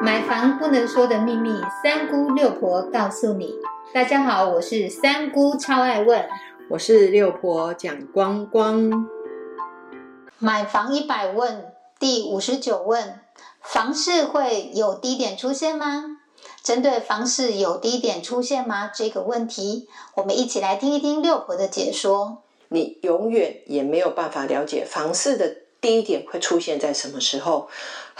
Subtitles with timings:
[0.00, 1.50] 买房不能说的秘密，
[1.82, 3.54] 三姑六婆告诉你。
[3.92, 6.24] 大家好，我是三姑，超爱问。
[6.70, 9.08] 我是六婆蒋光光。
[10.38, 13.20] 买房一百问，第五十九问：
[13.60, 16.04] 房市会有低点出现吗？
[16.62, 22.44] 针对房市有低点出现吗这个问题，我们一起来听一听六婆的解说。
[22.68, 27.68] 你永远也没有办法了解房市的第一点会出现在什么时候。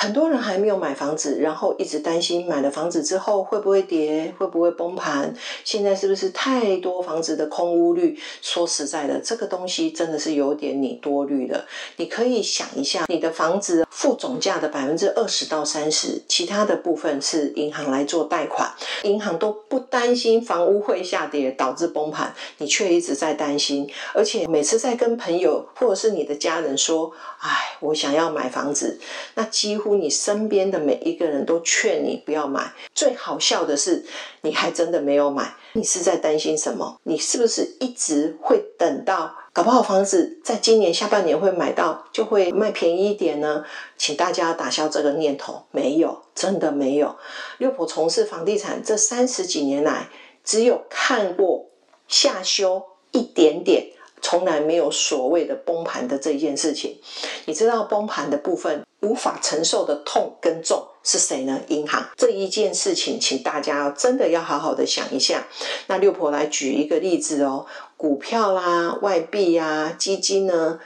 [0.00, 5.34] 很多人还没有买房子，然后一直担心买了房子之后会不会跌，会不会崩盘？
[5.64, 8.16] 现在是不是太多房子的空屋率？
[8.40, 11.66] 说实在的，这个东西真的是有点你多虑了。
[11.96, 18.70] 你可以想一下，你的房子负总价的百分之二十到三十，其他的部分是银行来做贷款，
[19.02, 27.10] 银行都不担心房屋会下跌导致崩盘，你却一直在担心，而且每次在跟朋友或者是你的家人说
[27.48, 29.00] ：“哎，我想要买房子”，
[29.34, 29.88] 那几乎。
[29.98, 34.04] 你身边的每一个人都劝你不要买，最好笑的是，
[34.42, 35.54] 你还真的没有买。
[35.72, 37.00] 你是在担心什么？
[37.02, 43.64] 你是不是一直会等到搞不好房子在今年下半年会买到，就会卖便宜一点呢？
[43.96, 47.16] 请大家打消这个念头，没有，真的没有。
[47.58, 50.10] 六婆从事房地产这三十几年来，
[50.44, 51.66] 只有看过
[52.06, 53.92] 下修一点点。
[54.20, 56.98] 从来没有所谓的崩盘的这一件事情，
[57.46, 61.60] 你知道崩盘的部分无法承受的痛跟重是谁呢？
[61.68, 65.46] 银行这一件事情，请大家真的要好好的想一下。
[65.86, 70.80] 那六婆来举一个例子哦，股票啦、外币呀、基金呢、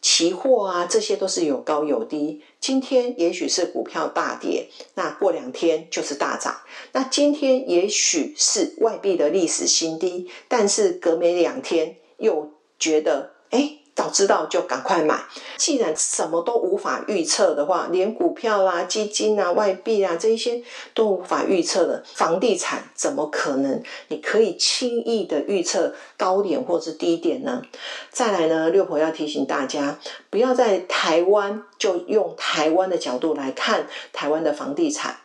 [0.00, 2.42] 期货啊，这些都是有高有低。
[2.60, 6.56] 今天也许是股票大跌，那过两天就是大涨。
[6.92, 12.52] 那今天也许是外币的历史新低，但是隔没两天又。
[12.78, 15.24] 觉得哎，早知道就赶快买。
[15.56, 27.62] 既然什么都无法预测的话，连股票啦、基金啊、外币啊这一些都无法预测的，房地产怎么可能你可以轻易的预测高点或是低点呢？
[28.10, 29.98] 再来呢，六婆要提醒大家，
[30.28, 35.16] 不要在台湾就用台湾的角度来看台湾的房地产。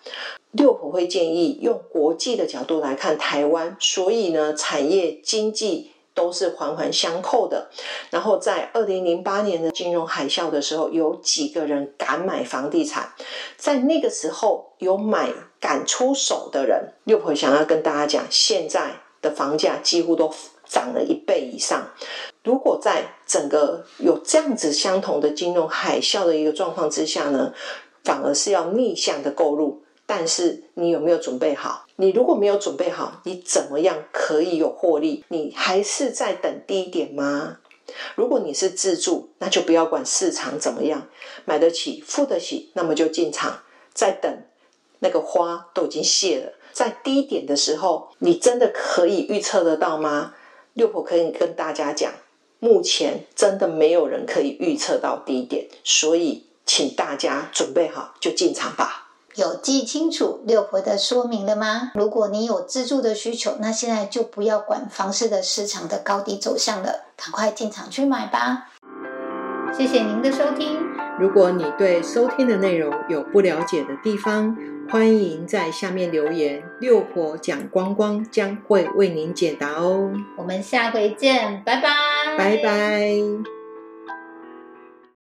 [0.51, 5.91] 六婆会建议用国际的角度来看台湾，所以呢，产业经济。
[6.21, 7.69] 都是环环相扣的。
[8.11, 13.11] 然后在二零零八年的金融海啸的时候，有几个人敢买房地产？
[13.57, 16.93] 在那个时候有买敢出手的人。
[17.05, 20.31] 六婆想要跟大家讲，现在的房价几乎都
[20.65, 21.89] 涨了一倍以上。
[22.43, 27.53] 如果在整个有这样子相同的金融海啸的一个状况之下呢，
[28.03, 29.81] 反而是要逆向的购入。
[30.13, 31.85] 但是你有没有准备好？
[31.95, 35.23] 你如果没有准备好，你怎么样可以有获利？
[35.29, 37.59] 你还是在等低点吗？
[38.15, 41.07] 如果你是自住，那就不要管市场怎么样，
[41.45, 43.59] 买得起、付得起，那么就进场，
[43.93, 44.43] 在等
[44.99, 46.51] 那个花都已经谢了。
[46.73, 50.33] 在低点的时候，你真的可以预测得到吗？
[50.73, 52.11] 六婆可以跟大家讲，
[52.59, 59.07] 目前真的没有人可以预测到低点，所以请大家准备好就进场吧。
[59.35, 61.91] 有记清楚六婆的说明了吗？
[61.95, 68.67] 如果你有自住的需求，那现在就不要管房市的市场的高低走向了，赶快进场去买吧。
[69.73, 70.79] 谢谢您的收听。
[71.17, 74.57] 如果你对收听的内容有不了解的地方，
[74.89, 80.11] 欢迎在下面留言，六婆讲光光将会为您解答哦。
[80.37, 81.89] 我们下回见，拜拜，
[82.37, 83.60] 拜拜。